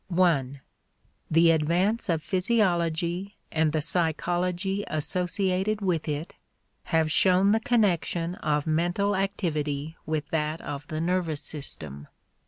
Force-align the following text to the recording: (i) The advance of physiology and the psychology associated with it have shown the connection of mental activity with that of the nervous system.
(i) 0.17 0.59
The 1.29 1.51
advance 1.51 2.09
of 2.09 2.23
physiology 2.23 3.37
and 3.51 3.71
the 3.71 3.81
psychology 3.81 4.83
associated 4.87 5.79
with 5.81 6.09
it 6.09 6.33
have 6.85 7.11
shown 7.11 7.51
the 7.51 7.59
connection 7.59 8.33
of 8.33 8.65
mental 8.65 9.15
activity 9.15 9.95
with 10.07 10.27
that 10.29 10.59
of 10.61 10.87
the 10.87 11.01
nervous 11.01 11.41
system. 11.41 12.07